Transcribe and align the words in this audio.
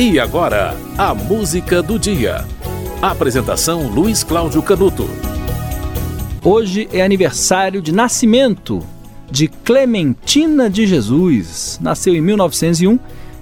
E 0.00 0.20
agora, 0.20 0.76
a 0.96 1.12
música 1.12 1.82
do 1.82 1.98
dia. 1.98 2.44
Apresentação 3.02 3.88
Luiz 3.88 4.22
Cláudio 4.22 4.62
Canuto. 4.62 5.10
Hoje 6.40 6.88
é 6.92 7.02
aniversário 7.02 7.82
de 7.82 7.90
nascimento 7.90 8.80
de 9.28 9.48
Clementina 9.48 10.70
de 10.70 10.86
Jesus. 10.86 11.80
Nasceu 11.82 12.14
em 12.14 12.20
1901 12.20 12.96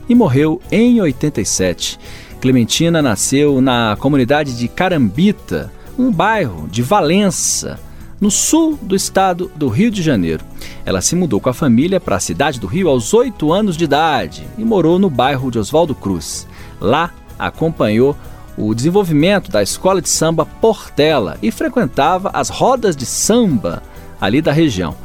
e 0.08 0.14
morreu 0.14 0.58
em 0.72 0.98
87. 0.98 2.00
Clementina 2.40 3.02
nasceu 3.02 3.60
na 3.60 3.94
comunidade 4.00 4.56
de 4.56 4.66
Carambita, 4.66 5.70
um 5.98 6.10
bairro 6.10 6.66
de 6.68 6.80
Valença, 6.80 7.78
no 8.20 8.30
sul 8.30 8.78
do 8.80 8.96
estado 8.96 9.50
do 9.56 9.68
Rio 9.68 9.90
de 9.90 10.02
Janeiro. 10.02 10.44
Ela 10.84 11.00
se 11.00 11.14
mudou 11.14 11.40
com 11.40 11.50
a 11.50 11.54
família 11.54 12.00
para 12.00 12.16
a 12.16 12.20
cidade 12.20 12.58
do 12.58 12.66
Rio 12.66 12.88
aos 12.88 13.12
8 13.12 13.52
anos 13.52 13.76
de 13.76 13.84
idade 13.84 14.46
e 14.56 14.64
morou 14.64 14.98
no 14.98 15.10
bairro 15.10 15.50
de 15.50 15.58
Oswaldo 15.58 15.94
Cruz. 15.94 16.46
Lá, 16.80 17.12
acompanhou 17.38 18.16
o 18.56 18.74
desenvolvimento 18.74 19.50
da 19.50 19.62
escola 19.62 20.00
de 20.00 20.08
samba 20.08 20.46
Portela 20.46 21.36
e 21.42 21.50
frequentava 21.50 22.30
as 22.32 22.48
rodas 22.48 22.96
de 22.96 23.04
samba 23.04 23.82
ali 24.20 24.40
da 24.40 24.52
região. 24.52 24.96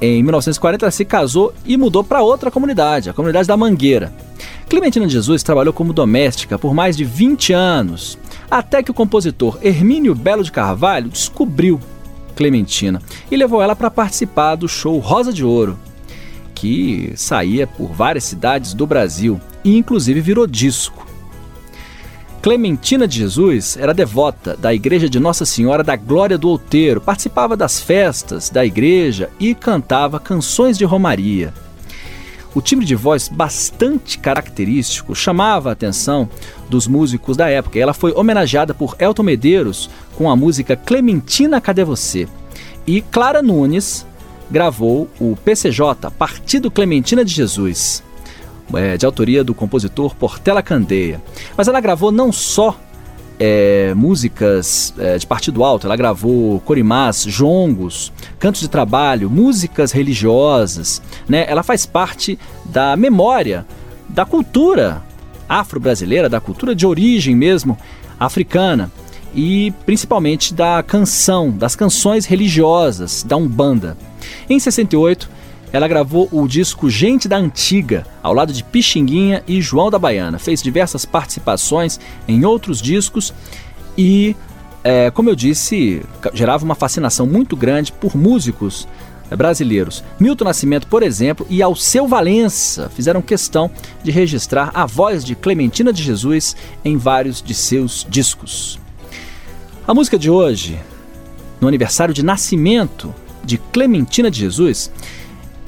Em 0.00 0.22
1940, 0.22 0.84
ela 0.84 0.92
se 0.92 1.04
casou 1.04 1.52
e 1.64 1.76
mudou 1.76 2.04
para 2.04 2.22
outra 2.22 2.50
comunidade, 2.50 3.10
a 3.10 3.12
comunidade 3.12 3.48
da 3.48 3.56
Mangueira. 3.56 4.12
Clementina 4.68 5.06
de 5.06 5.12
Jesus 5.12 5.42
trabalhou 5.42 5.72
como 5.72 5.92
doméstica 5.92 6.58
por 6.58 6.72
mais 6.72 6.96
de 6.96 7.04
20 7.04 7.52
anos, 7.52 8.16
até 8.48 8.82
que 8.82 8.90
o 8.90 8.94
compositor 8.94 9.58
Hermínio 9.60 10.14
Belo 10.14 10.44
de 10.44 10.52
Carvalho 10.52 11.08
descobriu 11.08 11.80
Clementina 12.38 13.02
e 13.28 13.36
levou 13.36 13.60
ela 13.60 13.74
para 13.74 13.90
participar 13.90 14.54
do 14.54 14.68
show 14.68 14.96
Rosa 15.00 15.32
de 15.32 15.44
Ouro, 15.44 15.76
que 16.54 17.12
saía 17.16 17.66
por 17.66 17.88
várias 17.88 18.22
cidades 18.22 18.74
do 18.74 18.86
Brasil 18.86 19.40
e 19.64 19.76
inclusive 19.76 20.20
virou 20.20 20.46
disco. 20.46 21.04
Clementina 22.40 23.08
de 23.08 23.18
Jesus 23.18 23.76
era 23.76 23.92
devota 23.92 24.56
da 24.56 24.72
Igreja 24.72 25.08
de 25.08 25.18
Nossa 25.18 25.44
Senhora 25.44 25.82
da 25.82 25.96
Glória 25.96 26.38
do 26.38 26.48
Outeiro, 26.48 27.00
participava 27.00 27.56
das 27.56 27.80
festas 27.80 28.50
da 28.50 28.64
igreja 28.64 29.28
e 29.40 29.52
cantava 29.52 30.20
canções 30.20 30.78
de 30.78 30.84
romaria. 30.84 31.52
O 32.54 32.62
timbre 32.62 32.86
de 32.86 32.94
voz 32.94 33.28
bastante 33.28 34.18
característico 34.18 35.14
chamava 35.14 35.68
a 35.68 35.72
atenção 35.72 36.28
dos 36.68 36.86
músicos 36.86 37.36
da 37.36 37.48
época. 37.48 37.78
Ela 37.78 37.92
foi 37.92 38.12
homenageada 38.12 38.72
por 38.72 38.96
Elton 38.98 39.22
Medeiros 39.22 39.90
com 40.16 40.30
a 40.30 40.36
música 40.36 40.74
Clementina 40.74 41.60
Cadê 41.60 41.84
Você? 41.84 42.26
E 42.86 43.02
Clara 43.02 43.42
Nunes 43.42 44.06
gravou 44.50 45.08
o 45.20 45.36
PCJ 45.36 46.10
Partido 46.18 46.70
Clementina 46.70 47.24
de 47.24 47.34
Jesus, 47.34 48.02
é, 48.74 48.96
de 48.96 49.04
autoria 49.04 49.44
do 49.44 49.54
compositor 49.54 50.14
Portela 50.14 50.62
Candeia. 50.62 51.22
Mas 51.56 51.68
ela 51.68 51.80
gravou 51.80 52.10
não 52.10 52.32
só 52.32 52.78
é, 53.38 53.94
músicas 53.94 54.92
é, 54.98 55.16
de 55.16 55.26
partido 55.26 55.62
alto, 55.62 55.86
ela 55.86 55.96
gravou 55.96 56.60
corimás, 56.60 57.24
jongos, 57.24 58.12
cantos 58.38 58.60
de 58.60 58.68
trabalho, 58.68 59.30
músicas 59.30 59.92
religiosas. 59.92 61.00
Né? 61.28 61.44
Ela 61.48 61.62
faz 61.62 61.86
parte 61.86 62.38
da 62.64 62.96
memória, 62.96 63.66
da 64.08 64.24
cultura 64.24 65.02
afro-brasileira, 65.48 66.28
da 66.28 66.40
cultura 66.40 66.74
de 66.74 66.86
origem 66.86 67.34
mesmo 67.34 67.78
africana 68.18 68.90
e 69.34 69.72
principalmente 69.86 70.52
da 70.52 70.82
canção, 70.82 71.50
das 71.50 71.76
canções 71.76 72.26
religiosas 72.26 73.22
da 73.22 73.36
Umbanda. 73.36 73.96
Em 74.48 74.58
68, 74.58 75.30
ela 75.72 75.86
gravou 75.86 76.28
o 76.32 76.46
disco 76.48 76.88
Gente 76.88 77.28
da 77.28 77.36
Antiga, 77.36 78.06
ao 78.22 78.32
lado 78.32 78.52
de 78.52 78.64
Pixinguinha 78.64 79.42
e 79.46 79.60
João 79.60 79.90
da 79.90 79.98
Baiana. 79.98 80.38
Fez 80.38 80.62
diversas 80.62 81.04
participações 81.04 82.00
em 82.26 82.44
outros 82.44 82.80
discos 82.80 83.34
e, 83.96 84.34
é, 84.82 85.10
como 85.10 85.28
eu 85.28 85.34
disse, 85.34 86.02
gerava 86.32 86.64
uma 86.64 86.74
fascinação 86.74 87.26
muito 87.26 87.56
grande 87.56 87.92
por 87.92 88.16
músicos 88.16 88.88
é, 89.30 89.36
brasileiros. 89.36 90.02
Milton 90.18 90.44
Nascimento, 90.44 90.86
por 90.86 91.02
exemplo, 91.02 91.46
e 91.50 91.62
Alceu 91.62 92.08
Valença 92.08 92.90
fizeram 92.94 93.20
questão 93.20 93.70
de 94.02 94.10
registrar 94.10 94.70
a 94.72 94.86
voz 94.86 95.22
de 95.22 95.34
Clementina 95.34 95.92
de 95.92 96.02
Jesus 96.02 96.56
em 96.82 96.96
vários 96.96 97.42
de 97.42 97.52
seus 97.52 98.06
discos. 98.08 98.78
A 99.86 99.92
música 99.92 100.18
de 100.18 100.30
hoje, 100.30 100.78
no 101.60 101.68
aniversário 101.68 102.14
de 102.14 102.22
nascimento 102.22 103.14
de 103.44 103.58
Clementina 103.58 104.30
de 104.30 104.38
Jesus, 104.38 104.90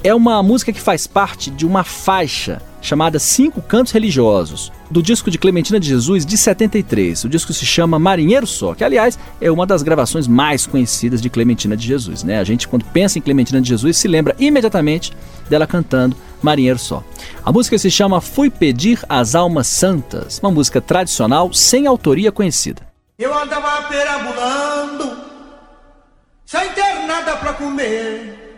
é 0.03 0.13
uma 0.13 0.41
música 0.41 0.73
que 0.73 0.81
faz 0.81 1.05
parte 1.05 1.51
de 1.51 1.65
uma 1.65 1.83
faixa 1.83 2.61
chamada 2.81 3.19
Cinco 3.19 3.61
Cantos 3.61 3.93
Religiosos, 3.93 4.71
do 4.89 5.03
disco 5.03 5.29
de 5.29 5.37
Clementina 5.37 5.79
de 5.79 5.87
Jesus 5.87 6.25
de 6.25 6.35
73. 6.35 7.23
O 7.23 7.29
disco 7.29 7.53
se 7.53 7.63
chama 7.63 7.99
Marinheiro 7.99 8.47
Só, 8.47 8.73
que 8.73 8.83
aliás 8.83 9.19
é 9.39 9.51
uma 9.51 9.67
das 9.67 9.83
gravações 9.83 10.27
mais 10.27 10.65
conhecidas 10.65 11.21
de 11.21 11.29
Clementina 11.29 11.77
de 11.77 11.85
Jesus. 11.85 12.23
Né? 12.23 12.39
A 12.39 12.43
gente, 12.43 12.67
quando 12.67 12.83
pensa 12.85 13.19
em 13.19 13.21
Clementina 13.21 13.61
de 13.61 13.69
Jesus, 13.69 13.97
se 13.97 14.07
lembra 14.07 14.35
imediatamente 14.39 15.13
dela 15.47 15.67
cantando 15.67 16.17
Marinheiro 16.41 16.79
Só. 16.79 17.03
A 17.45 17.51
música 17.51 17.77
se 17.77 17.91
chama 17.91 18.19
Fui 18.19 18.49
Pedir 18.49 18.99
as 19.07 19.35
Almas 19.35 19.67
Santas, 19.67 20.39
uma 20.39 20.49
música 20.51 20.81
tradicional 20.81 21.53
sem 21.53 21.85
autoria 21.85 22.31
conhecida. 22.31 22.81
Eu 23.19 23.37
andava 23.37 23.83
perambulando, 23.83 25.17
sem 26.43 26.67
ter 26.71 27.05
nada 27.05 27.37
para 27.37 27.53
comer. 27.53 28.50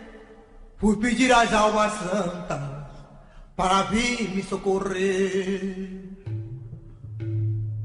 Fui 0.84 0.98
pedir 0.98 1.32
às 1.32 1.54
almas 1.54 1.94
santas 1.94 2.60
para 3.56 3.84
vir 3.84 4.36
me 4.36 4.44
socorrer. 4.44 5.88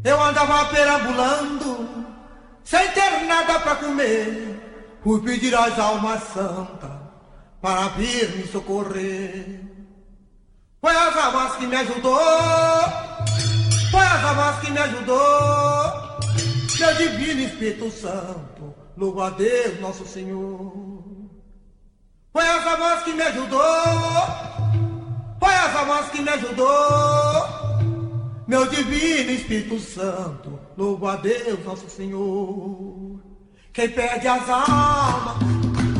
Eu 0.02 0.20
andava 0.20 0.64
perambulando, 0.64 1.88
sem 2.64 2.88
ter 2.88 3.24
nada 3.24 3.60
para 3.60 3.76
comer. 3.76 4.98
Fui 5.04 5.22
pedir 5.22 5.54
às 5.54 5.78
almas 5.78 6.24
santas 6.34 6.90
para 7.62 7.86
vir 7.90 8.36
me 8.36 8.44
socorrer. 8.48 9.60
Foi 10.80 10.96
as 10.96 11.16
almas 11.16 11.54
que 11.54 11.66
me 11.68 11.76
ajudou, 11.76 12.18
foi 13.92 14.06
as 14.06 14.24
almas 14.24 14.58
que 14.58 14.72
me 14.72 14.78
ajudou. 14.80 15.92
Meu 16.80 16.94
divino 16.96 17.42
Espírito 17.42 17.92
Santo, 17.92 18.74
louva 18.96 19.28
a 19.28 19.30
Deus, 19.30 19.78
nosso 19.78 20.04
Senhor. 20.04 21.27
Foi 22.32 22.44
essa 22.44 22.76
voz 22.76 23.02
que 23.02 23.12
me 23.12 23.22
ajudou. 23.22 23.60
Foi 25.40 25.52
essa 25.52 25.84
voz 25.84 26.08
que 26.10 26.20
me 26.20 26.28
ajudou. 26.28 27.58
Meu 28.46 28.66
divino 28.66 29.30
Espírito 29.30 29.78
Santo, 29.78 30.58
louvo 30.76 31.06
a 31.06 31.16
Deus, 31.16 31.64
nosso 31.64 31.88
Senhor. 31.88 33.20
Quem 33.72 33.88
perde 33.90 34.26
as 34.26 34.48
almas, 34.48 35.36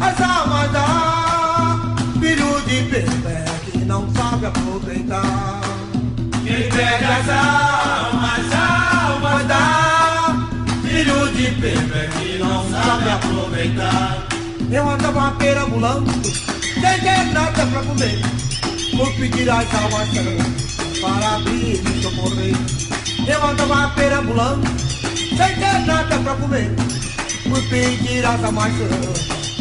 as 0.00 0.21
almas 0.21 0.72
dá. 0.72 1.97
Filho 2.21 2.61
de 2.62 2.83
bebê 2.83 3.44
que 3.71 3.78
não 3.84 4.12
sabe 4.15 4.47
aproveitar. 4.47 5.61
Quem 6.44 6.69
perde 6.71 7.05
as 7.05 7.28
almas, 7.28 8.38
as 8.38 9.11
almas 9.11 9.47
dá. 9.47 10.49
Filho 10.83 11.33
de 11.33 11.50
bebê 11.53 12.09
que 12.19 12.38
não 12.38 12.69
sabe 12.71 13.11
aproveitar. 13.11 14.38
Eu 14.71 14.87
andava 14.87 15.31
perambulando, 15.39 16.12
sem 16.23 17.01
ter 17.01 17.33
nada 17.33 17.67
pra 17.67 17.83
comer. 17.83 18.21
Vou 18.95 19.06
pedir 19.15 19.49
a 19.49 19.65
salvação 19.65 20.37
para 21.01 21.37
abrir 21.37 21.81
e 21.81 22.03
socorrer. 22.03 22.55
Eu 23.27 23.47
andava 23.47 23.89
perambulando, 23.95 24.69
sem 25.11 25.56
ter 25.56 25.87
nada 25.87 26.19
pra 26.19 26.34
comer. 26.34 26.71
Vou 27.47 27.62
pedir 27.62 28.27
a 28.27 28.37
salvação 28.37 28.89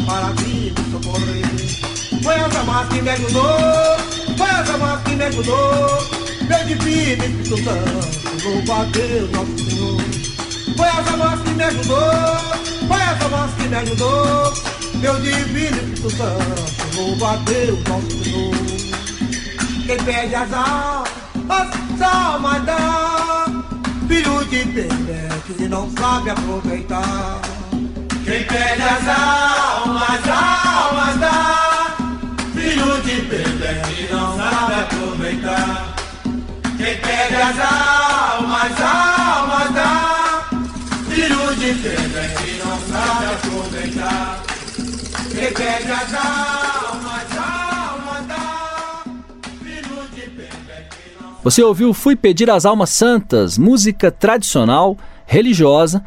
para 0.04 0.26
abrir 0.26 0.74
e 0.76 0.90
socorrer. 0.90 2.22
Foi 2.22 2.34
a 2.34 2.50
Samar 2.50 2.88
que 2.88 3.00
me 3.00 3.10
ajudou, 3.10 3.96
foi 4.36 4.50
a 4.50 4.66
Samar 4.66 5.02
que 5.04 5.16
me 5.16 5.24
ajudou. 5.24 6.08
Meu 6.48 6.66
divino 6.66 7.24
Espírito 7.24 7.64
Santo, 7.64 8.44
louva 8.44 8.82
a 8.82 8.84
Deus, 8.84 9.30
nosso 9.30 9.70
Senhor. 9.70 10.02
Foi 10.76 10.86
a 10.86 11.02
Samar 11.02 11.38
que 11.38 11.50
me 11.50 11.64
ajudou, 11.64 11.98
foi 12.86 13.02
a 13.02 13.18
Samar 13.18 13.48
que 13.56 13.68
me 13.68 13.76
ajudou 13.76 14.67
meu 15.00 15.14
divino 15.20 15.76
Espírito 15.76 16.10
Santo, 16.10 16.96
louva 16.96 17.32
a 17.32 17.36
Deus, 17.36 17.78
nosso 17.84 18.24
Senhor. 18.24 18.54
Quem 19.86 19.96
pede 20.04 20.34
as 20.34 20.52
almas, 20.52 21.08
as 21.48 22.02
almas 22.02 22.64
dá, 22.64 23.46
filho 24.08 24.44
de 24.46 24.64
bebê 24.64 25.28
que 25.46 25.68
não 25.68 25.90
sabe 25.92 26.30
aproveitar. 26.30 27.40
Quem 28.24 28.44
pede 28.44 28.82
as 28.82 29.08
almas, 29.08 30.10
as 30.10 30.28
almas 30.28 31.20
dá, 31.20 31.96
filho 32.54 33.02
de 33.02 33.22
bebê 33.22 33.80
que 33.94 34.12
não 34.12 34.36
sabe 34.36 34.74
aproveitar. 34.74 35.94
Quem 36.76 36.96
pede 36.96 37.34
as 37.34 37.58
almas, 37.58 38.72
as 38.72 38.80
almas 38.80 39.74
dá, 39.74 40.48
filho 41.08 41.54
de 41.56 41.72
bebê 41.72 42.28
que 42.42 42.62
não 42.64 42.78
sabe 42.80 43.26
aproveitar. 43.26 44.47
Você 51.42 51.62
ouviu 51.62 51.94
Fui 51.94 52.16
Pedir 52.16 52.50
as 52.50 52.66
Almas 52.66 52.90
Santas, 52.90 53.56
música 53.56 54.10
tradicional, 54.10 54.96
religiosa, 55.26 56.04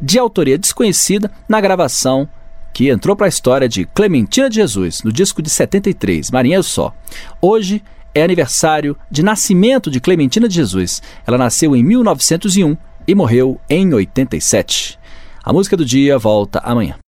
de 0.00 0.18
autoria 0.18 0.58
desconhecida, 0.58 1.30
na 1.48 1.60
gravação 1.60 2.28
que 2.72 2.88
entrou 2.88 3.14
para 3.14 3.26
a 3.26 3.28
história 3.28 3.68
de 3.68 3.84
Clementina 3.84 4.48
de 4.48 4.56
Jesus, 4.56 5.02
no 5.02 5.12
disco 5.12 5.40
de 5.42 5.50
73, 5.50 6.30
Marinheiro 6.30 6.62
Só. 6.62 6.94
Hoje 7.40 7.82
é 8.14 8.22
aniversário 8.22 8.96
de 9.10 9.22
nascimento 9.22 9.90
de 9.90 10.00
Clementina 10.00 10.48
de 10.48 10.54
Jesus. 10.54 11.02
Ela 11.26 11.38
nasceu 11.38 11.76
em 11.76 11.82
1901 11.82 12.76
e 13.06 13.14
morreu 13.14 13.60
em 13.68 13.92
87. 13.92 14.98
A 15.44 15.52
música 15.52 15.76
do 15.76 15.84
dia 15.84 16.18
volta 16.18 16.58
amanhã. 16.60 16.96